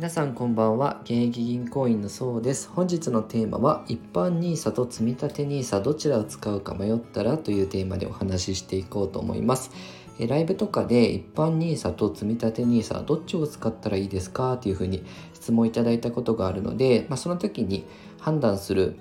[0.00, 1.00] 皆さんこんばんは。
[1.02, 2.70] 現役銀行員のそうです。
[2.70, 9.70] 本日のテーマは一般 NISA と積立 NISA どちらを使うか迷ったらというテーマでお話ししていこうと思います。
[10.18, 15.04] えライブとかで一般 NISA と積立 NISA どっちを使ったらいいですかというふうに
[15.34, 17.84] 質問いただいたことがあるので、まあ、その時に
[18.20, 18.96] 判断する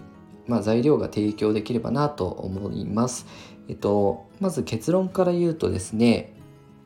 [0.48, 3.28] まあ、材料が提供できればなと思います。
[3.70, 6.34] えっと、まず結論から言うとですね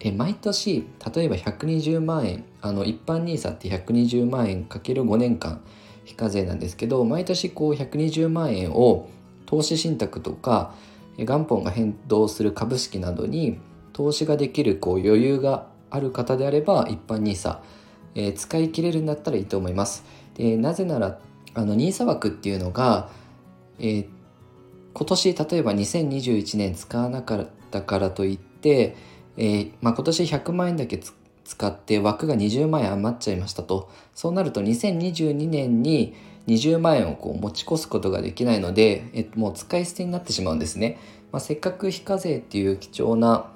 [0.05, 0.85] え毎年
[1.15, 5.61] 例えば120万円あの一般 NISA って120万円かける5年間
[6.03, 9.09] 非課税なんですけど毎年こう120万円を
[9.45, 10.75] 投資信託とか
[11.17, 13.59] 元本が変動する株式などに
[13.93, 17.59] 投資ができるこう余裕がある方であれば一般 NISA、
[18.15, 20.03] えー、使い切れるんだったらいいと思います。
[20.35, 21.19] でなぜなら
[21.53, 23.09] あの NISA 枠っていうのが、
[23.79, 24.07] えー、
[24.93, 28.97] 今年例えば2021年使わなかったからといって
[29.37, 30.99] えー、まあ、今年100万円だけ
[31.43, 33.89] 使って枠が20万円余っちゃいましたと。
[34.13, 36.15] そうなると2022年に
[36.47, 40.99] 20万円をこう持ち越すことができないので、えもう使い捨てになってしまうんですね、
[41.31, 43.49] まあ、せっかく非課税っていう貴重な、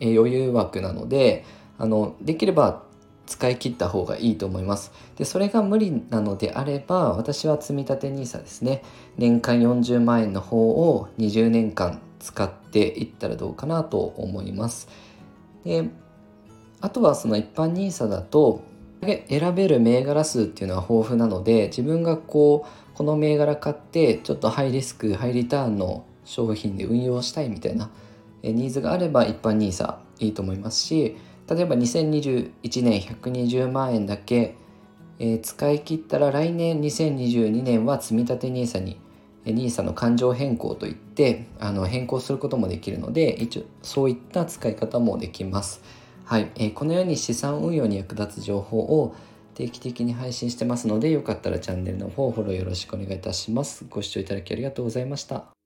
[0.00, 1.44] 余裕枠なので
[1.78, 2.82] あのできれば
[3.26, 4.92] 使い切った方がいいと思います。
[5.16, 8.82] でそれが無理なのであれば私は積立 NISA ですね。
[9.16, 14.88] 年間40万円の方を20年間使っていったらどうかなと思います。
[15.64, 15.88] で
[16.80, 18.62] あとはその一般 NISA だと
[19.02, 27.90] 選べる銘柄数っていうのは豊富なので自分がこうこの銘柄買ってちょっとハイリスクハイリターンの商品で運用したいみたいな
[28.42, 31.16] ニーズがあれば一般 NISA いいと思いますし
[31.48, 32.52] 例えば2021
[32.82, 34.54] 年120万円だけ、
[35.18, 39.00] え、使い切ったら来年2022年は積立 NISA に
[39.44, 45.82] NISA の勘定変更といってあの変更することもできるので一応そういった使い方もできます。
[46.24, 49.14] はい、えー、このように資産運用に役立つ情報を
[49.54, 53.84] 定期的に配信してますのでよかったらチャンネルの方フォローよろしくお願いいたします。
[53.88, 55.61] ご視聴いただきありがとうございました。